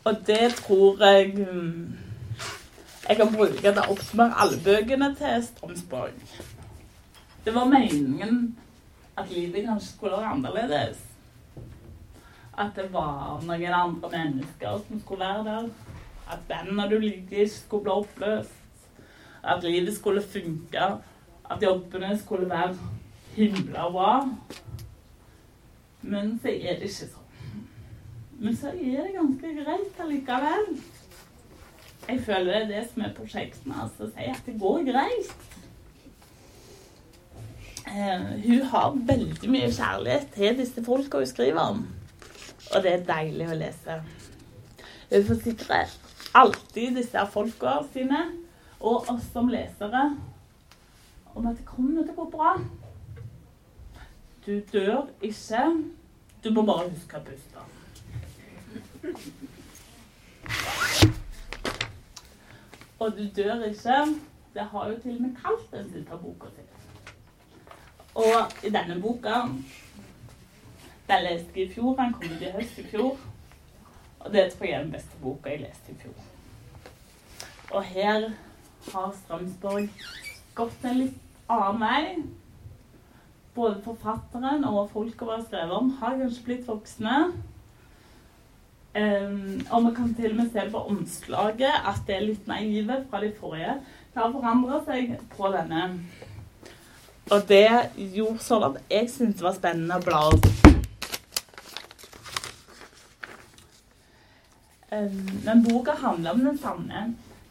Og 0.04 0.16
det 0.28 0.54
tror 0.56 1.04
jeg 1.04 1.34
mm, 1.38 1.98
jeg 3.10 3.18
kan 3.18 3.34
bruke 3.36 3.62
til 3.62 3.82
å 3.82 3.86
oppsummere 3.94 4.40
alle 4.44 4.62
bøkene 4.64 5.12
til 5.18 5.44
Strømsborg. 5.48 6.24
Det 7.46 7.54
var 7.56 7.72
meningen 7.72 8.58
at 9.18 9.32
livet 9.32 9.66
kanskje 9.66 9.92
skulle 9.96 10.18
være 10.18 10.36
annerledes. 10.36 11.02
At 12.60 12.76
det 12.76 12.90
var 12.94 13.42
noen 13.44 13.74
andre 13.74 14.12
mennesker 14.14 14.82
som 14.88 15.02
skulle 15.02 15.26
være 15.26 15.44
der. 15.48 15.70
At 16.30 16.46
bandene 16.48 16.90
du 16.92 17.00
liker, 17.02 17.48
skulle 17.50 17.84
bli 17.88 17.92
oppløst 17.92 18.60
at 19.44 19.64
livet 19.64 19.96
skulle 19.96 20.22
funke, 20.22 20.82
at 21.52 21.64
jobbene 21.64 22.18
skulle 22.20 22.50
være 22.50 22.76
himla 23.36 23.90
bra. 23.92 24.30
Men 26.02 26.40
så 26.42 26.48
er 26.48 26.80
det 26.80 26.90
ikke 26.90 27.08
sånn. 27.08 27.19
Men 28.40 28.56
så 28.56 28.72
er 28.72 29.04
det 29.04 29.16
ganske 29.18 29.54
greit 29.58 30.00
allikevel. 30.00 30.68
Jeg 32.10 32.22
føler 32.26 32.46
det 32.54 32.60
er 32.62 32.68
det 32.70 32.84
som 32.90 33.04
er 33.04 33.16
prosjektet 33.18 33.74
altså, 33.84 34.08
si 34.10 34.28
at 34.32 34.46
det 34.46 34.56
går 34.60 34.86
greit. 34.88 35.34
Uh, 37.90 38.30
hun 38.46 38.62
har 38.72 38.98
veldig 39.12 39.50
mye 39.50 39.72
kjærlighet 39.74 40.30
til 40.36 40.58
disse 40.58 40.84
folka 40.86 41.20
hun 41.20 41.30
skriver 41.30 41.60
om. 41.60 41.84
Og 42.76 42.84
det 42.86 42.94
er 42.94 43.08
deilig 43.08 43.50
å 43.50 43.58
lese. 43.60 43.98
Hun 45.10 45.26
forsikrer 45.28 45.92
alltid 46.38 47.00
disse 47.00 47.26
folka 47.34 47.80
sine 47.94 48.22
og 48.80 49.10
oss 49.12 49.26
som 49.34 49.50
lesere 49.52 50.04
om 51.36 51.48
at 51.50 51.58
det 51.58 51.66
kommer 51.68 52.06
til 52.06 52.14
å 52.14 52.24
gå 52.24 52.30
bra. 52.38 52.54
Du 54.46 54.54
dør 54.72 55.10
ikke. 55.22 55.66
Du 56.44 56.54
må 56.56 56.64
bare 56.64 56.88
huske 56.88 57.20
å 57.20 57.26
puste. 57.26 57.66
Og 63.00 63.12
du 63.18 63.24
dør 63.36 63.64
ikke. 63.64 64.16
Det 64.54 64.62
har 64.72 64.90
jo 64.90 65.00
til 65.02 65.16
og 65.16 65.22
med 65.22 65.36
kalt 65.42 65.74
en 65.74 65.92
siste 65.94 66.18
boka 66.22 66.46
til. 66.56 66.68
Og 68.16 68.66
i 68.66 68.70
denne 68.70 69.02
boka 69.02 69.34
Den 71.10 71.24
leste 71.24 71.52
jeg 71.56 71.70
i 71.70 71.74
fjor. 71.74 71.96
Den 71.96 72.14
kom 72.14 72.24
ut 72.36 72.42
i 72.42 72.52
høst 72.52 72.78
i 72.78 72.84
fjor. 72.84 73.18
Og 74.20 74.34
det 74.34 74.54
tror 74.54 74.66
jeg 74.66 74.76
er 74.76 74.84
den 74.84 74.92
beste 74.92 75.22
boka 75.22 75.50
jeg 75.50 75.62
leste 75.62 75.92
i 75.92 75.96
fjor. 76.02 76.14
Og 77.72 77.84
her 77.84 78.30
har 78.92 79.16
Strømsborg 79.24 79.90
gått 80.56 80.86
en 80.86 80.98
litt 80.98 81.18
annen 81.50 81.82
vei. 81.82 82.24
både 83.56 83.82
forfatteren 83.84 84.64
og 84.64 84.90
folka 84.94 85.26
vi 85.26 85.32
har 85.32 85.42
skrevet 85.44 85.72
om, 85.76 85.90
har 86.00 86.18
kanskje 86.18 86.44
blitt 86.46 86.68
voksne. 86.68 87.16
Um, 88.96 89.60
og 89.70 89.84
vi 89.86 89.92
kan 89.96 90.14
til 90.18 90.32
og 90.32 90.38
med 90.40 90.48
se 90.50 90.64
på 90.72 90.80
omslaget 90.90 91.84
at 91.92 92.00
det 92.08 92.16
er 92.16 92.24
litt 92.26 92.48
naive 92.50 92.96
fra 93.10 93.22
de 93.22 93.30
forrige. 93.38 93.76
Det 94.10 94.22
har 94.24 94.32
forandra 94.34 94.80
seg 94.88 95.14
på 95.36 95.52
denne. 95.54 95.84
Og 97.30 97.46
det 97.52 97.68
gjorde 98.16 98.42
sånn 98.42 98.66
at 98.72 98.80
jeg 98.90 99.12
syntes 99.14 99.38
det 99.38 99.46
var 99.46 99.60
spennende 99.60 100.00
å 100.00 100.06
bla 100.08 100.24
opp. 100.32 100.50
Um, 104.90 105.28
men 105.46 105.62
boka 105.68 105.94
handler 106.02 106.34
om 106.34 106.46
den 106.48 106.58
samme 106.58 107.04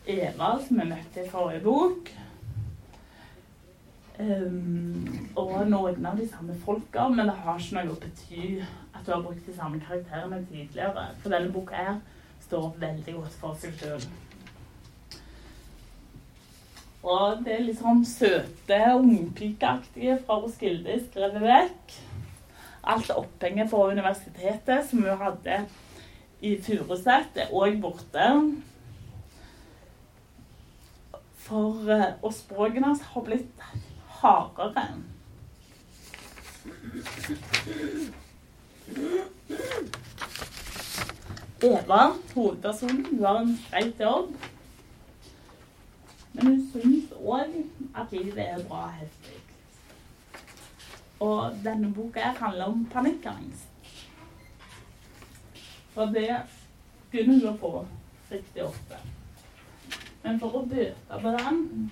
Eva 0.08 0.56
som 0.64 0.80
vi 0.80 0.88
møtte 0.90 1.22
i 1.22 1.30
forrige 1.30 1.62
bok. 1.62 2.10
Um, 4.18 5.06
og 5.38 5.54
noen 5.70 6.10
av 6.10 6.18
de 6.18 6.26
samme 6.26 6.58
folka, 6.64 7.06
men 7.14 7.30
det 7.30 7.38
har 7.44 7.62
ikke 7.62 7.78
noe 7.78 7.94
å 7.94 8.00
bety 8.02 8.56
du 9.08 9.14
har 9.14 9.22
brukt 9.24 9.46
de 9.46 9.56
samme 9.56 9.80
karakterene 9.80 10.46
tidligere. 10.50 11.06
For 11.22 11.32
denne 11.32 11.52
boka 11.52 11.74
her 11.74 12.00
står 12.44 12.74
veldig 12.80 13.14
godt 13.14 13.36
for 13.40 13.56
seg 13.60 13.72
sjøl. 13.80 14.04
Og 17.08 17.40
det 17.46 17.54
er 17.54 17.64
litt 17.64 17.80
sånn 17.80 18.04
søte, 18.04 18.78
ungpikeaktige 18.98 20.18
fra 20.26 20.36
Roskilde 20.42 20.98
skrevet 21.06 21.40
vekk. 21.40 21.96
Alt 22.88 23.12
opphenget 23.14 23.70
fra 23.72 23.88
universitetet 23.94 24.88
som 24.90 25.04
hun 25.06 25.22
hadde 25.22 25.62
i 26.44 26.56
Furuset, 26.62 27.32
er 27.40 27.52
òg 27.54 27.80
borte. 27.80 28.28
For, 31.48 31.80
eh, 31.96 32.10
og 32.20 32.32
språkene 32.36 32.90
hans 32.90 33.06
har 33.14 33.24
blitt 33.24 33.68
hardere. 34.20 34.90
Eva, 41.62 42.12
hovedpersonen, 42.34 43.06
hun 43.06 43.24
har 43.24 43.40
en 43.40 43.56
streit 43.66 44.00
jobb. 44.00 44.34
Men 46.32 46.46
hun 46.46 46.60
syns 46.72 47.12
òg 47.18 47.56
at 47.98 48.12
livet 48.12 48.44
er 48.44 48.64
bra 48.68 48.84
heftig. 48.94 49.40
Og 51.20 51.56
denne 51.64 51.90
boka 51.94 52.30
handler 52.38 52.64
om 52.64 52.86
panikkangst. 52.92 53.66
For 55.94 56.14
det 56.14 56.42
begynner 57.10 57.48
hun 57.48 57.58
få 57.58 57.86
riktig 58.30 58.62
ofte. 58.62 59.00
Men 60.22 60.38
for 60.38 60.60
å 60.60 60.66
bøte 60.68 61.20
på 61.22 61.34
den 61.40 61.90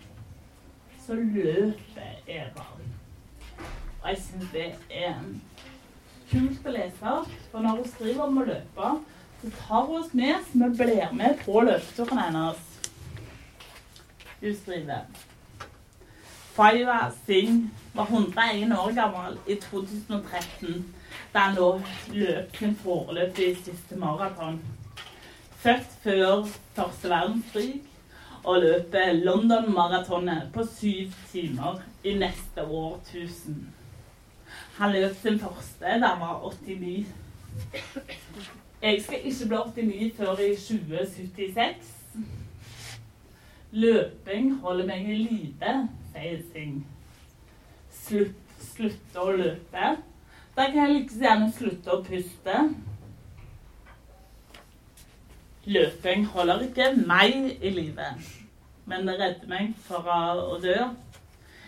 så 1.07 1.15
løper 1.19 2.23
Eva. 2.27 2.69
Og 4.03 4.09
jeg 4.13 4.23
syns 4.23 4.51
det 4.53 4.69
er 4.91 5.21
kult 6.31 6.67
å 6.67 6.75
lese. 6.75 7.15
For 7.53 7.65
når 7.65 7.81
hun 7.81 7.93
skriver 7.93 8.25
om 8.27 8.41
å 8.41 8.47
løpe, 8.49 8.91
så 9.43 9.53
tar 9.61 9.87
hun 9.87 10.01
oss 10.01 10.13
med 10.17 10.37
så 10.49 10.65
vi 10.65 10.71
blir 10.81 11.15
med 11.15 11.41
på 11.45 11.63
løpeturen 11.67 12.23
hennes. 12.25 12.63
Hun 14.41 14.55
skriver 14.63 15.25
Faiwa 16.57 17.11
Singh 17.27 17.67
var 17.93 18.07
101 18.09 18.73
år 18.73 18.93
gammel 18.97 19.35
i 19.47 19.59
2013 19.61 20.87
da 21.35 21.41
han 21.41 21.83
løp 22.13 22.57
sin 22.57 22.73
foreløpige 22.81 23.59
siste 23.61 23.99
maraton. 24.01 24.57
Født 25.61 25.99
før 26.05 26.47
første 26.77 27.11
verdenskrig 27.13 27.83
og 28.45 28.63
løper 28.63 29.13
London-maratonet 29.21 30.49
på 30.55 30.65
syv 30.71 31.13
timer 31.33 31.83
i 32.05 32.15
neste 32.17 32.65
årtusen. 32.65 33.67
Han 34.77 34.93
løp 34.93 35.17
sin 35.21 35.39
første 35.41 35.99
da 36.03 36.13
han 36.13 36.21
var 36.21 36.41
89. 36.45 37.07
Jeg 38.83 39.03
skal 39.03 39.27
ikke 39.31 39.49
bli 39.49 39.57
89 39.57 40.17
før 40.17 40.43
i 40.45 40.51
2076. 40.57 41.93
Løping 43.73 44.51
holder 44.61 44.87
meg 44.87 45.09
i 45.11 45.17
live, 45.23 45.75
sier 46.13 46.43
Sing. 46.53 46.81
Slutt, 48.03 48.57
slutte 48.63 49.21
å 49.21 49.33
løpe. 49.37 49.93
Da 50.57 50.69
kan 50.71 50.83
jeg 50.83 50.95
like 50.95 51.21
gjerne 51.21 51.53
slutte 51.53 51.93
å 51.93 52.03
puste. 52.07 52.63
Løping 55.67 56.27
holder 56.33 56.69
ikke 56.69 56.93
meg 57.01 57.57
i 57.61 57.73
live 57.75 58.13
men 58.87 59.07
det 59.07 59.17
redder 59.19 59.51
meg 59.51 59.73
fra 59.83 60.19
å 60.39 60.59
dø. 60.63 60.77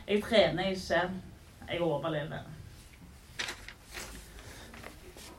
Jeg 0.06 0.22
trener 0.22 0.70
ikke. 0.72 1.02
Jeg 1.68 1.82
overlever. 1.84 2.46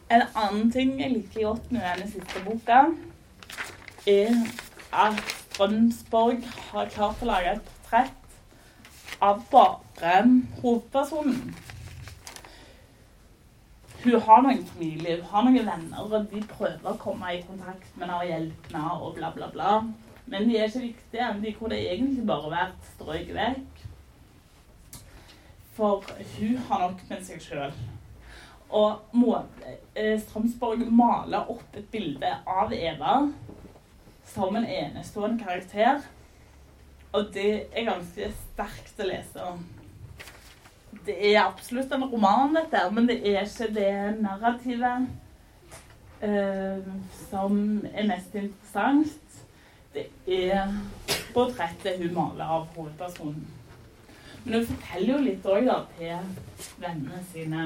En 0.09 0.23
annen 0.35 0.71
ting 0.73 0.95
jeg 1.01 1.11
liker 1.13 1.43
godt 1.45 1.71
med 1.71 1.83
denne 1.85 2.07
siste 2.09 2.41
boka, 2.45 2.79
er 4.09 4.31
at 4.93 5.19
Strømsborg 5.35 6.45
har 6.71 6.89
klart 6.95 7.21
å 7.21 7.27
lage 7.29 7.51
et 7.51 7.67
portrett 7.67 9.21
av 9.21 9.43
bare 9.51 10.23
hovedpersonen. 10.63 11.51
Hun 13.99 14.15
har 14.25 14.41
noen 14.45 14.65
familie, 14.71 15.17
hun 15.19 15.29
har 15.33 15.45
noen 15.45 15.67
venner, 15.67 16.01
og 16.07 16.29
de 16.31 16.41
prøver 16.55 16.89
å 16.89 16.97
komme 17.03 17.35
i 17.35 17.43
kontakt 17.43 17.89
med 17.97 18.07
henne 18.07 18.17
og 18.21 18.29
hjelpe 18.31 18.71
henne 18.71 18.95
og 18.95 19.17
bla, 19.19 19.33
bla, 19.35 19.51
bla. 19.53 19.73
Men 20.31 20.49
de 20.49 20.57
er 20.57 20.69
ikke 20.69 20.85
viktige. 20.87 21.29
De 21.43 21.53
kunne 21.59 21.77
egentlig 21.77 22.25
bare 22.25 22.53
vært 22.55 22.91
strøket 22.95 23.35
vekk. 23.35 23.85
For 25.77 26.05
hun 26.37 26.57
har 26.69 26.85
nok 26.87 27.03
med 27.11 27.25
seg 27.27 27.43
sjøl. 27.43 27.75
Og 28.69 28.99
eh, 29.95 30.19
Strømsborg 30.21 30.85
maler 30.93 31.49
opp 31.49 31.77
et 31.77 31.87
bilde 31.91 32.31
av 32.45 32.73
Eva 32.73 33.15
som 34.29 34.55
en 34.55 34.65
enestående 34.65 35.43
karakter. 35.43 36.03
Og 37.13 37.31
det 37.33 37.51
er 37.73 37.87
ganske 37.89 38.29
sterkt 38.35 39.01
å 39.01 39.07
lese. 39.09 39.47
Det 41.05 41.15
er 41.31 41.41
absolutt 41.41 41.91
en 41.93 42.05
roman, 42.11 42.53
dette, 42.53 42.83
men 42.93 43.09
det 43.09 43.21
er 43.23 43.47
ikke 43.47 43.71
det 43.73 43.93
narrativet 44.21 45.09
eh, 46.21 46.85
som 47.29 47.57
er 47.89 48.09
mest 48.09 48.37
interessant 48.37 49.29
det 49.93 50.05
er 50.27 50.69
portrettet 51.33 51.97
hun 51.97 52.13
maler 52.13 52.45
av 52.45 52.67
hovedpersonen. 52.75 53.47
Men 54.43 54.53
hun 54.53 54.67
forteller 54.69 55.13
jo 55.13 55.23
litt 55.25 55.47
òg 55.49 55.69
til 55.97 56.75
vennene 56.79 57.21
sine. 57.31 57.65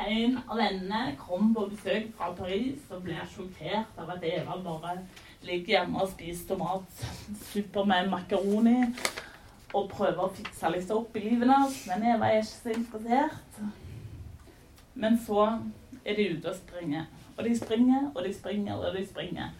En 0.00 0.38
av 0.48 0.56
vennene 0.56 1.16
kom 1.20 1.50
på 1.54 1.66
besøk 1.68 2.06
fra 2.16 2.30
Paris 2.36 2.86
og 2.88 3.02
ble 3.04 3.18
sjokkert 3.28 3.98
av 4.00 4.12
at 4.14 4.22
Eva 4.24 4.56
bare 4.64 4.94
ligger 5.44 5.74
hjemme 5.74 6.00
og 6.00 6.08
spiser 6.14 6.54
tomatsuppe 6.54 7.84
med 7.88 8.08
makaroni 8.12 8.78
og 9.76 9.90
prøver 9.92 10.22
å 10.24 10.32
fikse 10.34 10.70
litt 10.72 10.90
opp 10.94 11.16
i 11.16 11.24
livet 11.26 11.46
hennes, 11.46 11.76
men 11.86 12.06
Eva 12.14 12.30
er 12.30 12.40
ikke 12.40 12.56
så 12.56 12.72
interessert. 12.74 13.60
Men 14.94 15.18
så 15.26 15.44
er 16.04 16.16
de 16.16 16.26
ute 16.32 16.50
og 16.50 16.56
springer. 16.58 17.04
Og 17.36 17.44
de 17.46 17.52
springer, 17.56 18.08
og 18.14 18.24
de 18.24 18.32
springer, 18.34 18.80
og 18.80 18.96
de 18.96 19.04
springer. 19.06 19.52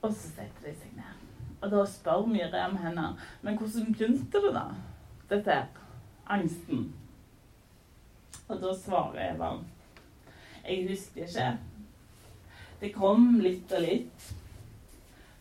Og 0.00 0.10
så 0.10 0.32
setter 0.32 0.66
de 0.66 0.74
seg 0.74 0.96
ned. 0.96 1.20
Og 1.60 1.70
da 1.70 1.84
spør 1.84 2.24
Miriam 2.26 2.76
henne 2.80 3.12
men 3.42 3.60
hvordan 3.60 3.92
begynte 3.92 4.40
det, 4.40 4.54
da? 4.56 4.66
Dette 5.30 5.60
angsten. 6.26 6.88
Og 8.50 8.58
da 8.58 8.74
svarer 8.74 9.30
Evan 9.34 9.62
jeg 10.70 10.88
husker 10.88 11.24
ikke. 11.24 11.58
Det 12.80 12.92
kom 12.94 13.40
litt 13.40 13.72
og 13.72 13.82
litt. 13.82 14.26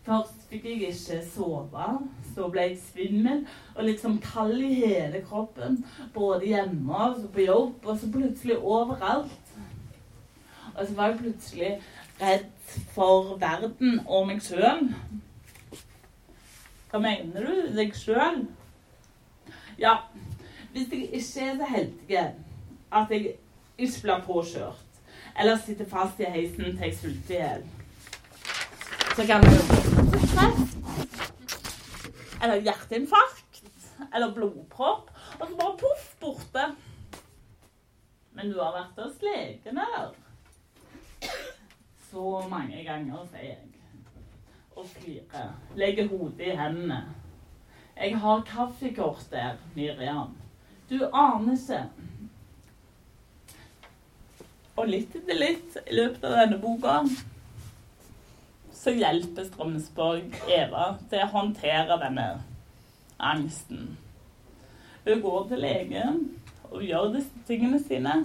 Først 0.07 0.47
fikk 0.49 0.65
jeg 0.65 0.89
ikke 0.89 1.19
sove. 1.27 1.89
Så 2.33 2.47
ble 2.49 2.65
jeg 2.69 2.79
svimmel 2.81 3.43
og 3.75 3.83
liksom 3.85 4.17
kald 4.23 4.57
i 4.63 4.71
hele 4.79 5.21
kroppen. 5.27 5.81
Både 6.15 6.47
hjemme 6.49 7.03
og 7.09 7.27
på 7.35 7.45
jobb, 7.45 7.85
og 7.85 7.99
så 7.99 8.11
plutselig 8.11 8.57
overalt. 8.57 9.53
Og 10.75 10.81
så 10.87 10.95
var 10.95 11.11
jeg 11.11 11.19
plutselig 11.19 11.71
redd 12.21 12.75
for 12.95 13.35
verden 13.41 13.99
og 14.07 14.27
meg 14.31 14.41
sjøl. 14.43 14.87
Hva 16.89 17.01
mener 17.03 17.45
du? 17.45 17.65
Deg 17.75 17.93
sjøl? 17.95 18.45
Ja, 19.79 19.97
hvis 20.71 20.89
jeg 20.91 21.09
ikke 21.09 21.19
er 21.19 21.57
så 21.59 21.73
heldig 21.75 22.23
at 22.91 23.11
jeg 23.11 23.35
ikke 23.77 24.01
blir 24.01 24.23
påkjørt 24.25 24.85
eller 25.39 25.57
sitter 25.57 25.85
fast 25.87 26.19
i 26.19 26.27
heisen 26.27 26.65
til 26.65 26.81
jeg 26.83 26.95
sulter 26.97 27.35
i 27.35 27.37
hjel, 27.37 27.63
så 29.15 29.25
kan 29.27 29.43
det 29.43 29.53
jo 29.55 29.61
eller 32.43 32.61
hjerteinfarkt 32.63 33.63
eller 34.15 34.33
blodpropp, 34.33 35.11
og 35.39 35.47
så 35.47 35.55
bare 35.59 35.77
poff, 35.77 36.05
borte. 36.21 36.65
Men 38.33 38.51
du 38.51 38.59
har 38.61 38.71
vært 38.77 39.01
hos 39.03 39.21
legen, 39.21 39.77
eller? 39.77 40.13
så 42.11 42.43
mange 42.49 42.83
ganger, 42.83 43.25
sier 43.29 43.51
jeg. 43.51 43.65
Og 44.75 44.85
flirer. 44.87 45.51
Legger 45.75 46.07
hodet 46.07 46.47
i 46.47 46.55
hendene. 46.57 47.01
Jeg 47.97 48.15
har 48.17 48.45
kaffekort 48.47 49.25
der, 49.31 49.57
Miriam. 49.75 50.37
Du 50.89 51.03
aner 51.13 51.53
ikke. 51.53 51.83
Og 54.79 54.87
litt 54.87 55.15
etter 55.17 55.35
litt 55.35 55.75
i 55.85 55.95
løpet 55.97 56.23
av 56.23 56.37
denne 56.39 56.57
boka 56.61 57.01
så 58.79 58.93
hjelper 58.95 59.43
Strømsborg 59.49 60.37
Eva 60.55 60.93
til 61.11 61.23
å 61.25 61.31
håndtere 61.33 61.97
denne 61.99 62.27
angsten. 63.19 63.89
Hun 65.03 65.23
går 65.25 65.49
til 65.49 65.63
legen 65.65 66.21
og 66.69 66.85
gjør 66.87 67.11
disse 67.17 67.43
tingene 67.49 67.81
sine 67.83 68.15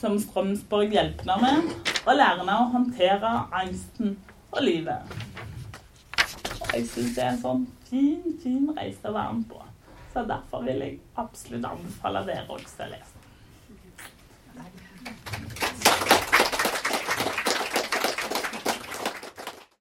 som 0.00 0.16
Strømsborg 0.22 0.96
hjelper 0.96 1.28
henne 1.28 1.52
med, 1.60 1.76
og 2.06 2.16
lærer 2.16 2.40
henne 2.40 2.56
å 2.56 2.70
håndtere 2.72 3.36
angsten 3.60 4.16
og 4.54 4.64
livet. 4.64 5.16
Og 6.56 6.72
jeg 6.72 6.88
syns 6.88 7.16
det 7.18 7.26
er 7.26 7.32
en 7.34 7.42
sånn 7.44 7.68
fin, 7.90 8.38
fin 8.40 8.70
reise 8.78 9.12
å 9.12 9.16
være 9.18 9.40
med 9.42 9.48
på. 9.52 9.60
Så 10.14 10.24
derfor 10.24 10.64
vil 10.64 10.86
jeg 10.86 11.00
absolutt 11.20 11.68
anbefale 11.68 12.24
dere 12.32 12.48
også 12.48 12.86
å 12.86 12.94
lese. 12.94 13.19